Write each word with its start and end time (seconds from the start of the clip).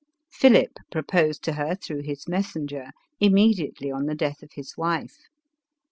Philip 0.31 0.79
proposed 0.89 1.43
to 1.43 1.53
her, 1.53 1.75
through 1.75 2.01
his 2.01 2.27
messenger, 2.27 2.87
im 3.19 3.33
mediately 3.33 3.91
on 3.91 4.07
the 4.07 4.15
death 4.15 4.41
of 4.41 4.53
his 4.55 4.75
wife. 4.75 5.19